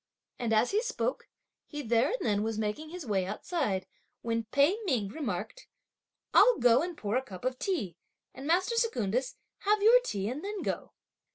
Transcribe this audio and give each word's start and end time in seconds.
and 0.39 0.51
as 0.51 0.71
he 0.71 0.81
spoke, 0.81 1.27
he 1.67 1.83
there 1.83 2.07
and 2.09 2.21
then 2.25 2.41
was 2.41 2.57
making 2.57 2.89
his 2.89 3.05
way 3.05 3.23
outside, 3.23 3.85
when 4.23 4.45
Pei 4.45 4.75
Ming 4.85 5.09
remarked: 5.09 5.67
"I'll 6.33 6.57
go 6.57 6.81
and 6.81 6.97
pour 6.97 7.17
a 7.17 7.21
cup 7.21 7.45
of 7.45 7.59
tea; 7.59 7.97
and 8.33 8.47
master 8.47 8.75
Secundus, 8.75 9.35
have 9.59 9.83
your 9.83 9.99
tea 10.03 10.27
and 10.27 10.43
then 10.43 10.63
go." 10.63 10.93